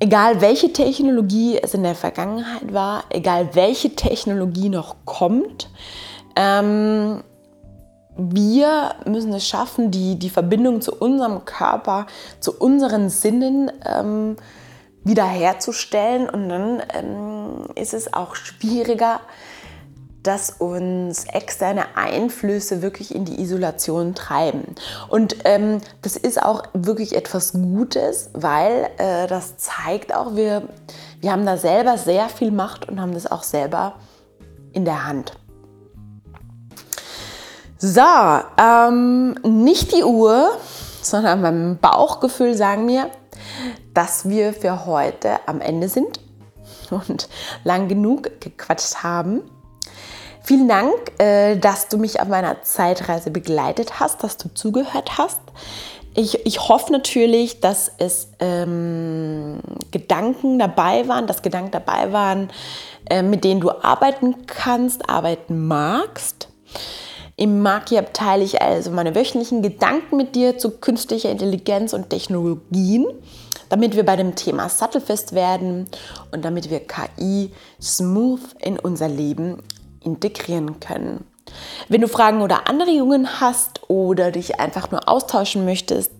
egal 0.00 0.40
welche 0.40 0.72
Technologie 0.72 1.58
es 1.60 1.74
in 1.74 1.82
der 1.82 1.94
Vergangenheit 1.94 2.72
war, 2.72 3.04
egal 3.10 3.50
welche 3.54 3.94
Technologie 3.94 4.68
noch 4.68 4.96
kommt, 5.04 5.70
ähm, 6.36 7.22
wir 8.16 8.94
müssen 9.06 9.32
es 9.32 9.46
schaffen, 9.46 9.90
die, 9.90 10.18
die 10.18 10.30
Verbindung 10.30 10.80
zu 10.80 10.94
unserem 10.94 11.44
Körper, 11.44 12.06
zu 12.38 12.52
unseren 12.52 13.10
Sinnen 13.10 13.72
ähm, 13.84 14.36
wiederherzustellen. 15.02 16.28
Und 16.28 16.48
dann 16.48 16.82
ähm, 16.94 17.66
ist 17.74 17.92
es 17.92 18.14
auch 18.14 18.36
schwieriger, 18.36 19.20
dass 20.24 20.50
uns 20.50 21.26
externe 21.26 21.96
Einflüsse 21.96 22.82
wirklich 22.82 23.14
in 23.14 23.24
die 23.24 23.40
Isolation 23.40 24.14
treiben. 24.14 24.74
Und 25.08 25.36
ähm, 25.44 25.80
das 26.02 26.16
ist 26.16 26.42
auch 26.42 26.64
wirklich 26.72 27.14
etwas 27.14 27.52
Gutes, 27.52 28.30
weil 28.32 28.90
äh, 28.98 29.26
das 29.28 29.58
zeigt 29.58 30.14
auch, 30.14 30.34
wir, 30.34 30.68
wir 31.20 31.30
haben 31.30 31.46
da 31.46 31.56
selber 31.56 31.98
sehr 31.98 32.28
viel 32.28 32.50
Macht 32.50 32.88
und 32.88 33.00
haben 33.00 33.12
das 33.12 33.30
auch 33.30 33.42
selber 33.42 33.94
in 34.72 34.84
der 34.84 35.06
Hand. 35.06 35.34
So, 37.78 38.00
ähm, 38.58 39.34
nicht 39.42 39.92
die 39.92 40.04
Uhr, 40.04 40.56
sondern 41.02 41.42
mein 41.42 41.78
Bauchgefühl 41.78 42.54
sagen 42.54 42.86
mir, 42.86 43.10
dass 43.92 44.26
wir 44.26 44.54
für 44.54 44.86
heute 44.86 45.46
am 45.46 45.60
Ende 45.60 45.90
sind 45.90 46.18
und 46.90 47.28
lang 47.62 47.88
genug 47.88 48.40
gequatscht 48.40 49.02
haben. 49.02 49.42
Vielen 50.46 50.68
Dank, 50.68 50.92
äh, 51.16 51.56
dass 51.56 51.88
du 51.88 51.96
mich 51.96 52.20
auf 52.20 52.28
meiner 52.28 52.60
Zeitreise 52.60 53.30
begleitet 53.30 53.98
hast, 53.98 54.22
dass 54.22 54.36
du 54.36 54.52
zugehört 54.52 55.16
hast. 55.16 55.40
Ich, 56.14 56.44
ich 56.44 56.68
hoffe 56.68 56.92
natürlich, 56.92 57.60
dass 57.60 57.90
es 57.96 58.28
ähm, 58.40 59.60
Gedanken 59.90 60.58
dabei 60.58 61.08
waren, 61.08 61.26
dass 61.26 61.40
Gedanken 61.40 61.70
dabei 61.70 62.12
waren, 62.12 62.50
äh, 63.08 63.22
mit 63.22 63.42
denen 63.42 63.62
du 63.62 63.70
arbeiten 63.70 64.46
kannst, 64.46 65.08
arbeiten 65.08 65.66
magst. 65.66 66.48
Im 67.36 67.62
Markiab 67.62 68.12
teile 68.12 68.44
ich 68.44 68.60
also 68.60 68.90
meine 68.90 69.14
wöchentlichen 69.14 69.62
Gedanken 69.62 70.18
mit 70.18 70.34
dir 70.34 70.58
zu 70.58 70.72
künstlicher 70.72 71.30
Intelligenz 71.30 71.94
und 71.94 72.10
Technologien, 72.10 73.06
damit 73.70 73.96
wir 73.96 74.04
bei 74.04 74.16
dem 74.16 74.34
Thema 74.34 74.68
sattelfest 74.68 75.34
werden 75.34 75.88
und 76.32 76.44
damit 76.44 76.68
wir 76.68 76.80
KI 76.80 77.50
smooth 77.80 78.42
in 78.60 78.78
unser 78.78 79.08
Leben 79.08 79.62
integrieren 80.04 80.80
können. 80.80 81.24
Wenn 81.88 82.00
du 82.00 82.08
Fragen 82.08 82.40
oder 82.40 82.68
Anregungen 82.68 83.40
hast 83.40 83.88
oder 83.88 84.30
dich 84.30 84.58
einfach 84.58 84.90
nur 84.90 85.08
austauschen 85.08 85.64
möchtest, 85.64 86.10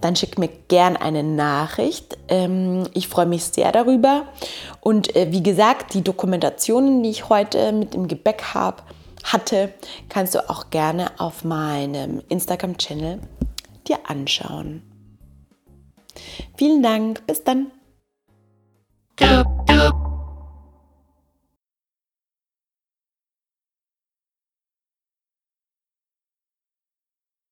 dann 0.00 0.16
schick 0.16 0.38
mir 0.38 0.48
gern 0.68 0.96
eine 0.96 1.22
Nachricht. 1.22 2.16
Ähm, 2.28 2.84
ich 2.94 3.08
freue 3.08 3.26
mich 3.26 3.44
sehr 3.44 3.72
darüber. 3.72 4.26
Und 4.80 5.14
äh, 5.16 5.32
wie 5.32 5.42
gesagt, 5.42 5.94
die 5.94 6.02
Dokumentationen, 6.02 7.02
die 7.02 7.10
ich 7.10 7.28
heute 7.28 7.72
mit 7.72 7.94
im 7.94 8.08
Gebäck 8.08 8.54
habe, 8.54 8.82
hatte, 9.24 9.72
kannst 10.08 10.34
du 10.34 10.48
auch 10.48 10.70
gerne 10.70 11.10
auf 11.18 11.44
meinem 11.44 12.22
Instagram-Channel 12.28 13.20
dir 13.86 13.98
anschauen. 14.06 14.82
Vielen 16.56 16.82
Dank, 16.82 17.26
bis 17.26 17.44
dann. 17.44 17.70